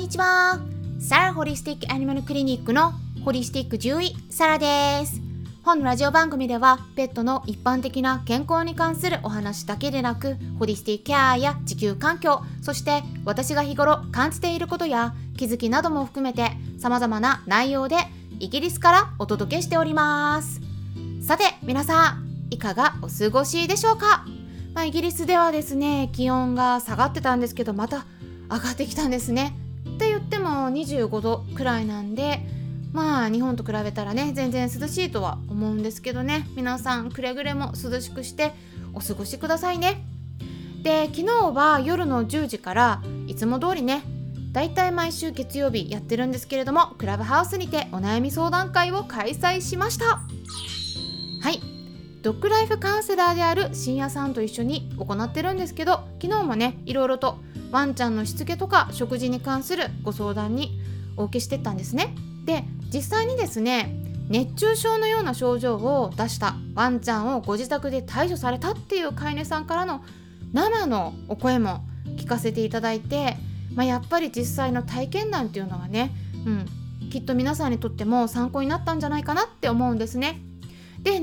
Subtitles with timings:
[0.00, 0.58] にちは。
[0.98, 5.20] サラホリスティックアニマルクリニックのホリスティック獣医サラです。
[5.62, 17.96] 本ラジオ番組ではペットの一般的な健康に関するお話だけでなくホリスティックケアや地球環境そして私が日頃感じていることや気づきなども含めて様々な内容で
[18.38, 20.62] イギリスからお届けしております。
[21.22, 24.24] さて皆さんいかがお過ごしでしょうか、
[24.72, 28.06] まあ、イギリスではですね気温が下がってたんですけどまた
[28.50, 29.54] 上がってきたんですね。
[29.88, 32.40] って言っても25度くらいなんで
[32.92, 36.48] まあ日本と比べたらね全然涼しいとは思うんですけどね。
[36.56, 38.52] 皆さんくれぐれも涼しくして
[38.94, 40.04] お過ごしくださいね。
[40.82, 44.02] で昨日は夜の10時からいつも通りね
[44.52, 50.22] だいたい毎週月曜日やってるんですけれどもクラブハウスにてお悩み相談会を開催しました。
[51.42, 51.60] はい。
[52.22, 57.38] ドッグライフカウンセラーである深夜さんと一緒に行ってるんですけど昨日もねいろいろと
[57.70, 60.80] ワンちゃんのしつけとか食事に関するご相談に
[61.16, 63.94] お受けしてったんですねで実際にですね
[64.28, 70.02] 熱中症のような症状を出したワンちゃんをご自宅で対処されたっていう飼い主さんからの
[70.52, 71.84] 生のお声も
[72.16, 73.36] 聞かせていただいて、
[73.74, 76.12] まあ、やっぱり実際の体験談っていうのはね、
[76.46, 80.40] うん、きっと皆さんにとっても参考になったんじゃないかなって思うんですね。
[81.02, 81.20] で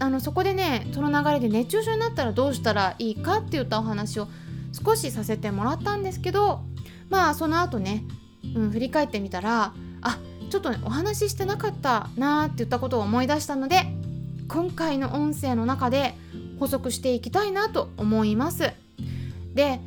[0.00, 4.28] あのそこでねその流れで熱中症になったらどうしたらいいかっていったお話を
[4.74, 6.60] 少しさせてもらったんですけど
[7.08, 8.04] まあその後ね、
[8.56, 10.18] うん、振り返ってみたらあ
[10.50, 13.82] ちょっと、ね、お話ししてなかったなーって言ったことを思い出したので
[14.48, 16.14] 今回の音声の中で
[16.58, 18.72] 補足していきたいなと思います。
[19.54, 19.80] で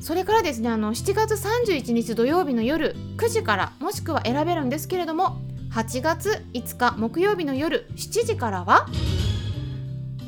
[0.00, 5.40] それからですねあの7月31日土曜日の夜9時からもしくは選べるんですけれども
[5.72, 8.88] 8月5日木曜日の夜7時からは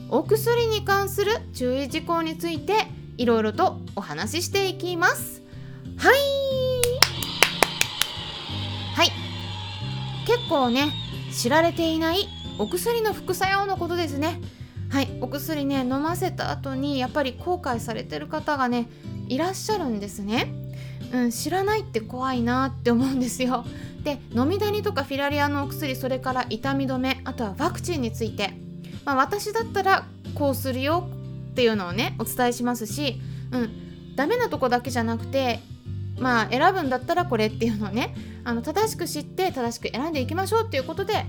[0.08, 5.42] お薬に関する注意事項についていろいろとお話ししていきます。
[5.96, 6.14] はい。
[8.94, 9.12] はい。
[10.26, 10.92] 結構ね
[11.32, 14.41] 知られていないお薬の副作用のことですね。
[14.91, 15.08] はい。
[15.20, 18.88] お薬ね飲ませた後にやっぱり後悔されてる方がね
[19.28, 20.53] いらっしゃるんですね。
[21.12, 23.64] うん知らないって怖いなって思うんですよ。
[24.03, 28.53] で飲みダニとかフィラリアのお薬それから痛み止めあとはワクチンについて、
[29.04, 30.04] まあ、私だったら
[30.34, 31.08] こうするよ
[31.54, 33.20] っていうのをねお伝えしますし、
[33.53, 35.60] うん、ダメなとこだけじゃなくて
[36.19, 41.25] まあ選ぶんだったらこれっていうのをねあの正しく知って正しく選んでいきましょうっていうことで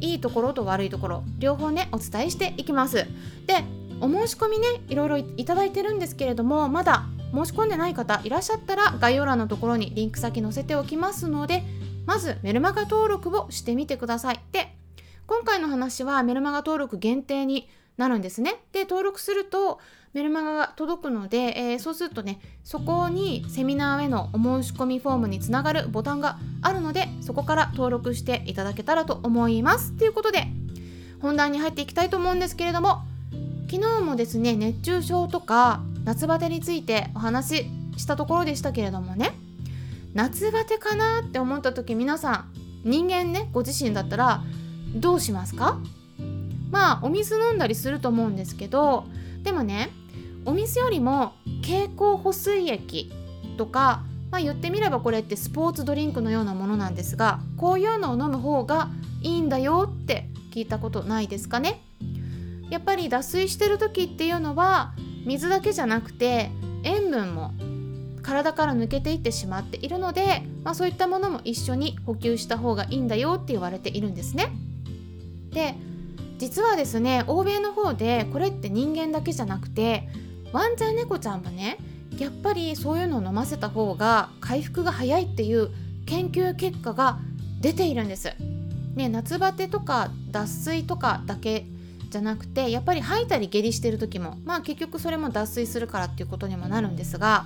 [0.00, 3.06] いいところと悪いところ両方ねお伝えしていきます。
[3.46, 3.64] で
[4.00, 11.62] お申し込みねいろいろいただいてるんですけれどもまだ申し込んでない方いらっしゃったら概要欄のところにリンク先載せておきますので
[12.06, 14.40] まずメルマガ登録をしてみてください。
[14.50, 14.74] で
[15.26, 17.68] 今回の話はメルマガ登録限定に
[18.00, 18.56] なるんですね。
[18.72, 19.78] で登録すると
[20.14, 29.92] メルマガが届くので、えー、そうするとねそこにセミナーへのお申し込みフォームにつながるボタンがあるのでそこから登録していただけたらと思います。
[29.92, 30.48] ということで
[31.20, 33.02] 本題に入っていきたいと思うんですけれども
[33.70, 37.66] 昨日もですね熱中症とか夏バテについてお話し
[37.98, 39.32] したところでしたけれどもね
[40.14, 44.42] 夏バテかなって思った時皆さん人間ねご自身だったら
[44.96, 45.78] どうしますか？
[46.70, 49.04] まあお水飲んだりすると思うんですけど
[49.42, 49.90] でもね
[50.44, 51.32] お水よりも
[51.62, 53.12] 経口補水液
[53.56, 58.88] とか、まあ、言ってみればこれってスポーツドリンクのようなものなんですがこういうのを飲む方が
[59.22, 61.82] いいんだよって聞いたことないですかね
[62.70, 64.94] やっぱり脱水してる時っていうのは
[65.26, 66.50] 水だけじゃなくて
[66.84, 67.52] 塩分も
[68.22, 74.52] 体から抜けていってしまっているので、まあ、そういったものも一緒に補給した方がいいんだよって言われているんですね。
[75.52, 75.74] で
[76.40, 80.08] 実はですね欧米の方でこれって人間だけじゃなくて
[80.52, 81.76] ワンちゃん猫ちゃんもね
[82.18, 85.70] やっぱりそういうのを飲ませた方が回復が早いっていう
[86.06, 87.18] 研究結果が
[87.60, 88.32] 出ているんです。
[88.94, 91.66] ね、夏バテとか脱水とかだけ
[92.08, 97.44] じゃなくてやっぱり吐いたり下痢してる時もまあ結局それも脱水するからっていうことにもなるんですが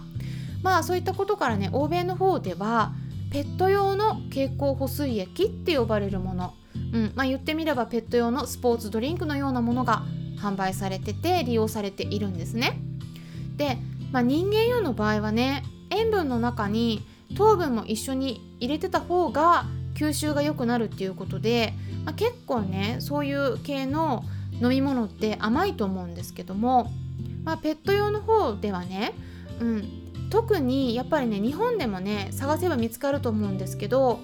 [0.62, 2.92] まあそういったことからね欧米の方では
[3.30, 6.54] ペット用の経口補水液って呼ばれるもの
[6.94, 10.04] うんまあ、言ってみればペット用のスポーツドリンクのようなものが
[10.38, 12.78] 販売されてて利用されているんですね。
[13.56, 13.78] で、
[14.12, 17.02] まあ、人間用の場合はね塩分の中に
[17.36, 21.74] 糖分も一緒に入れてた方が吸収が良くなるっていうことで、
[22.04, 24.24] まあ、結構ねそういう系の
[24.62, 26.92] 飲み物って甘いと思うんですけども、
[27.44, 29.14] まあ、ペット用の方ではね、
[29.60, 34.20] うん、特にやっぱりね日本でもね探せば見つかると思うんですけど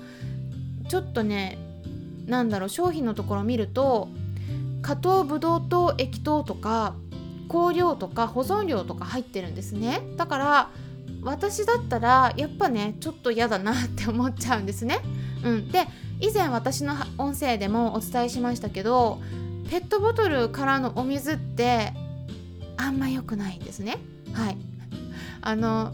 [0.88, 1.58] ちょっとね
[2.30, 4.08] なんだろう商品のところを見ると
[4.82, 6.94] 加糖ブドウ糖液糖とか
[7.50, 10.70] 香料とか保存料とか入ってるんですねだから
[11.22, 15.00] 私だったらやっぱねちょっと嫌だなって思っちゃうんですね。
[15.44, 15.86] うん、で
[16.20, 19.20] 以前私の音声でもお伝えしましたけど
[19.68, 21.92] ペットボトルからのお水って
[22.76, 23.98] あんま良くないんですね。
[24.32, 24.56] はい
[25.42, 25.92] あの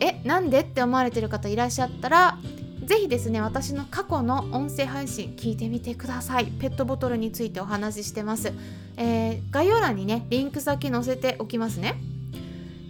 [0.00, 2.38] えなんでって思われてる方いらっしゃったら
[2.86, 6.46] 是非ですね私の過去の音声配信聞いてみてください。
[6.46, 8.52] ペットボトルについてお話ししてます、
[8.96, 11.96] えー、概要欄にねリンク先載せておきますね。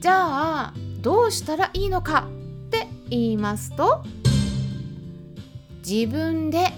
[0.01, 2.29] じゃあどうしたらいいのか
[2.67, 4.05] って言いますと
[5.79, 6.73] 自分で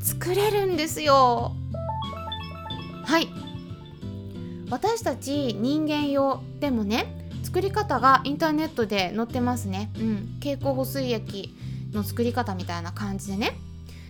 [0.00, 1.54] 作れるんですよ。
[3.04, 3.28] はい。
[4.70, 7.06] 私たち人間用でもね
[7.42, 9.90] 作り方がインターネットで載ってますね。
[9.98, 10.36] うん。
[10.40, 11.54] 経口補水液。
[11.92, 13.56] の作り方みたいな感じでね。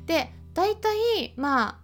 [0.07, 1.79] で大体まあ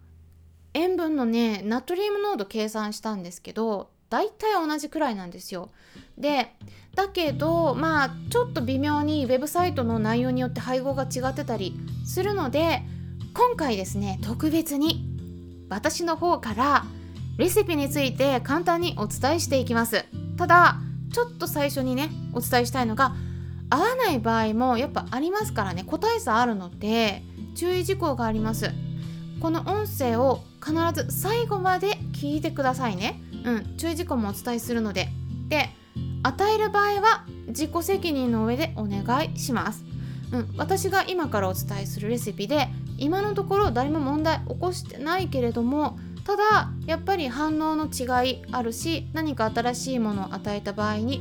[0.73, 5.70] 塩分のねナトリウム濃度計算したんですけど大体同じくらいなんですよ。
[6.19, 6.55] で
[6.94, 11.75] だけどまあちょっと微妙にウェブサイトの内容によって配合が違ってたり
[12.05, 12.82] するので
[13.35, 15.05] 今回ですね特別に
[15.69, 16.85] 私の方から
[17.37, 20.05] レシピについて簡単にお伝えしていきます。
[20.37, 20.76] ただ
[21.12, 23.14] ちょっと最初にねお伝えしたいのが
[23.75, 25.85] 合わない場合もやっぱありますからね。
[25.85, 27.23] 個体差あるので
[27.55, 28.71] 注意事項があります。
[29.41, 33.21] この音声を必ず最後まで聞いてくださいね。
[33.44, 35.09] うん注意事項もお伝えするので。
[35.49, 35.69] で
[36.23, 39.85] 与える場合は自己責任の上でお願いします、
[40.32, 51.20] うん、私が今からお伝えするレシピで今のところ誰も問題起こしてないけれどもただやっぱり反応の違いあるし何か新しいものを与えた場合に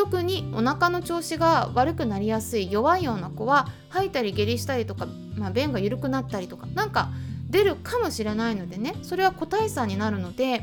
[0.00, 5.06] 特にお腹の調子が悪くなりやすい弱いような子は吐いたり下痢したりとか、
[5.36, 7.10] まあ、便が緩くなったりとかなんか
[7.50, 10.62] 出るかもしれないのでねそれは個体差になるので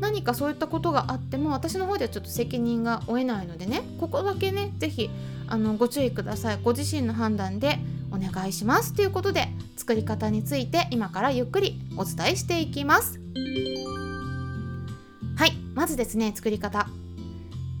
[0.00, 5.10] 何かそういったことがあっても私の方ではちょっと責任が負えないのでねここだけね是非
[5.46, 6.58] あのご注意ください。
[6.62, 7.80] ご自身の判断で
[8.10, 8.94] お願いします。
[8.94, 13.20] ということで作り方について今からゆっくりお伝えしていきます。
[15.36, 16.88] はいまずですね作り方。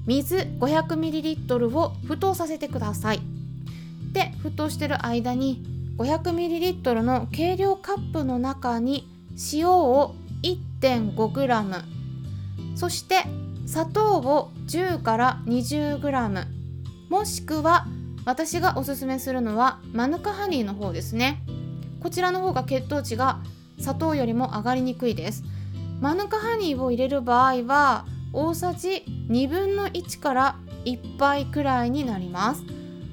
[0.06, 3.20] 水 500ml を沸騰させてください。
[4.12, 5.62] で沸騰してる間に
[5.98, 9.06] 500ml の計量カップの中に
[9.52, 11.82] 塩を 1.5g
[12.74, 13.24] そして
[13.66, 16.46] 砂糖を10から 20g
[17.08, 17.86] もしくは
[18.24, 21.42] 私がおすすめするのはマヌカハニーの方ですね。
[22.00, 23.40] こちらの方が血糖値が
[23.78, 25.42] 砂糖よりも上がりにくいです。
[26.00, 32.62] マヌカハニーを入れる場合は大さじ1分の1から1杯くらいになります。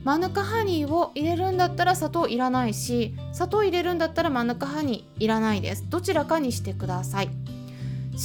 [0.04, 5.84] マヌカハニーを入れるんだったら砂糖いらないし砂糖入れるんだったらマヌカハニーいらないです。
[5.90, 7.30] どちらかにしてください。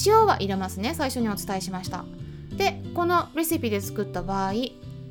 [0.07, 0.95] 塩は入れますね。
[0.95, 2.05] 最初にお伝えしました。
[2.57, 4.53] でこのレシピで作った場合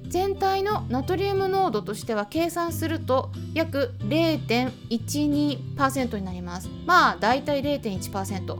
[0.07, 6.69] 全体のナトリウム濃度としては計算すると約0.12%になります。
[6.85, 8.57] まあだいたい0.1%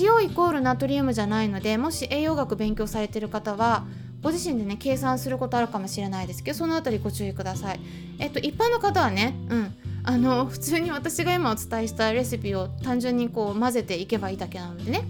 [0.00, 3.84] 塩イコールナトリウムじゃないのでもし栄養学勉強されてる方は
[4.22, 7.80] ご自身でね計算することあるかもしれないですけどそのあたりご注意ください。
[8.18, 9.74] えっと一般の方はねうん。
[10.08, 15.02] あの普通に私が今お伝えしたレシピを単純にこう混ぜていけばいいだけなのでね。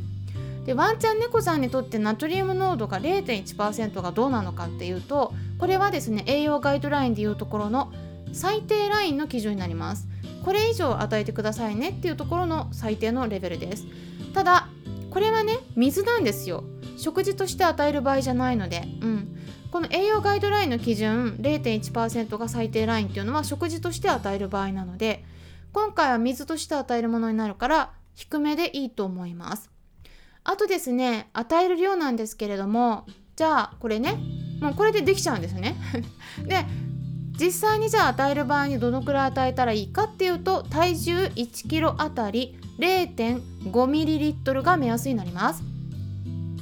[0.64, 7.92] でワンちゃん猫さんにとってナトリウム濃度が0.1%がどうなのかっていうとこれはですね栄養ガイドラインでいうところの
[8.32, 10.08] 最低ラインの基準になります。
[10.44, 13.84] これ以上与えてくださいねっていうところの最低のレベルです。
[15.16, 16.62] これはね水なんですよ。
[16.98, 19.34] 食事として与える場合じゃないので、うん、
[19.72, 25.24] この栄養ガイドラインの基準0.1%が最低ラインっていうのは食事として与える場合なので
[25.72, 29.70] 今回は水として与えるものになるから低めでいいと思います。
[30.44, 33.06] あとですね与える量なんですけれども
[33.36, 34.18] じゃあこれね
[34.60, 35.76] もうこれでできちゃうんですね。
[36.46, 36.66] で
[37.40, 45.62] 実際にじゃあ与える場合にどのくらい与えたらいいかっていうと体重 1kg あたり 0.5ml が目安になります。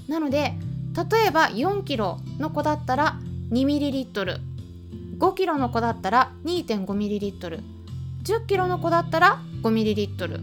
[0.09, 0.55] なので
[0.95, 3.19] 例えば 4kg の子だったら
[3.51, 10.41] 2ml5kg の子だったら 2.5ml10kg の子だったら 5ml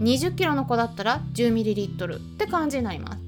[0.00, 3.22] 20キロの子だったら 10ml って感じになります。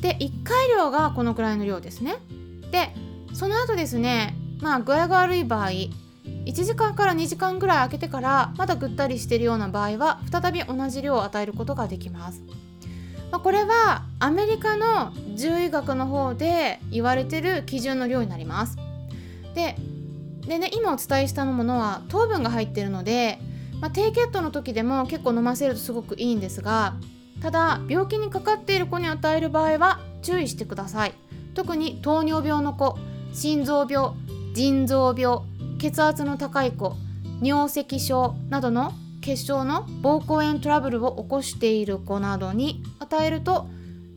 [0.00, 2.16] で1回量がこのくらいの量ですね。
[2.70, 2.94] で
[3.32, 5.70] その後ですねまあ具合が悪い場合
[6.46, 12.42] 1時間から2時間ぐらい空けてからまだぐったりしているような場合は再び同じ量を与えることができます、
[13.30, 18.76] まあ、これはアメリカの獣医学の方で言われてる基準の量になります。
[19.54, 19.76] で
[20.46, 23.38] でね今お伝えしたものは糖分が入ってるので
[23.80, 26.94] まあ、低血糖の時でも結構飲ませるとすごくいいんですが
[27.42, 31.14] ただ病気にかかっている子に与える場合は注意してください。
[31.54, 32.98] 特に糖尿病の子
[33.32, 34.10] 心臓病
[34.54, 35.40] 腎臓病
[35.80, 36.94] 血圧の高い子
[37.40, 43.66] 尿石症などの血小の膀胱炎トラブルを起こしている子などに与えると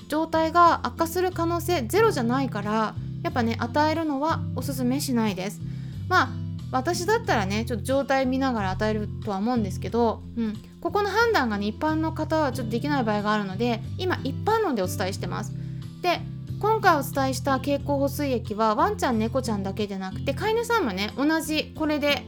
[0.10, 5.62] 状態が悪化する可能性ゼロじゃないからやっぱね与えるのはおすすめしないです。
[6.10, 6.29] まあ
[6.74, 15.53] 私だったらねちょっと状態見ながら与えるとは思うんですけど、うん、ここの判断がね一般の方はちょっとできない場合があるので今一般論でお伝えしてます。
[16.01, 16.20] で
[16.63, 22.24] 今回お伝えした経口補水液はワンちゃん猫ちゃんだけでなくて飼い主さんもね同じこれで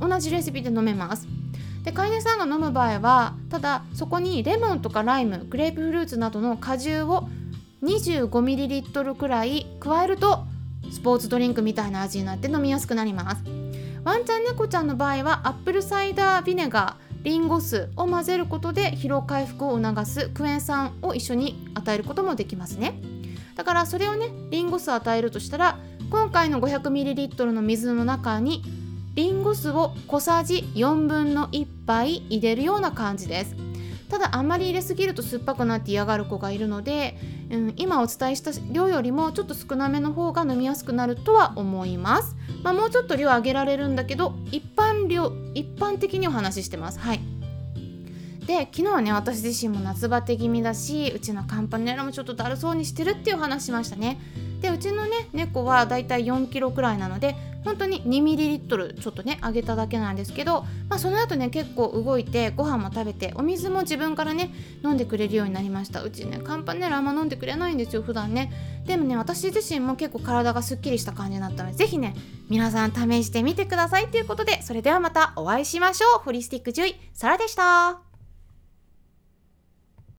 [0.00, 1.28] 同じレシピで飲めます。
[1.82, 7.28] で飼い主さんが飲む場合はただそこにレモンとかライムグレープフルーツなどの果汁を
[7.82, 10.46] 25ml くらい加えると
[10.90, 13.44] スポーツドリンクみたいな味になって飲みやすくなります。
[14.02, 23.13] ワンちゃん猫ちゃんの場合はアップルサイダービネガーリンゴ酢を混ぜることで疲労回復を促すクエン酸を一緒に与えることもできますね。
[23.54, 25.78] だからそれをねリンゴ酢与えるとしたら
[26.10, 28.62] 今回の 500ml の水の中に
[29.14, 33.56] リンゴ酢を小さじ4分の1杯入れるような感じです。
[34.10, 37.18] ただあんまり入れすぎると酸っぱくなって嫌がる子がいるので、
[37.50, 47.00] うん、今お伝えした量よりもちょっと少なめの方が飲みやすくなるとは思います、まあ、もうちょっと量上げられるんだけど一般量一般的にお話ししてます。
[47.00, 47.33] はい。
[48.46, 54.20] で昨日はね私自身も夏バテ気味だしうちのカンパネラもちょっとだるそうにしてるっていう話しましたね。
[54.60, 64.50] でうちのね猫はだいたい4キロくらいなので本当に 2ml ちょっとねあげただけなんですけど、まあ、その後ね結構動いてご飯も食べてお水も自分からね
[64.82, 66.02] 飲んでくれるようになりました。
[66.02, 68.52] うちねカンパネラあんま飲んでくれないんですよ普段ね。
[68.86, 72.14] でもね私自身も結構体がすっきりした感じになったので是非ね
[72.50, 76.18] 皆さん試してみてくださいということでそれではまたお会いしましょう。
[76.20, 78.13] ホリスティック獣医サラでした